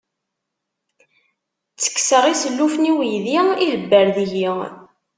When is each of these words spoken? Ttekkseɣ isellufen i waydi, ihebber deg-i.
Ttekkseɣ 1.73 2.23
isellufen 2.27 2.89
i 2.91 2.93
waydi, 2.97 3.37
ihebber 3.65 4.07
deg-i. 4.17 4.49